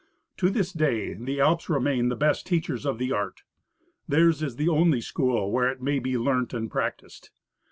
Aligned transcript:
To 0.37 0.49
this 0.49 0.73
day 0.73 1.13
the 1.13 1.39
Alps 1.39 1.69
remain 1.69 2.09
the 2.09 2.15
best 2.15 2.47
teachers 2.47 2.87
of 2.87 2.97
the 2.97 3.11
art. 3.11 3.43
Theirs 4.07 4.41
is 4.41 4.55
the 4.55 4.67
only 4.67 4.99
school 4.99 5.51
where 5.51 5.69
it 5.71 5.79
may 5.79 5.99
be 5.99 6.17
learnt 6.17 6.55
and 6.55 6.71
practised. 6.71 7.29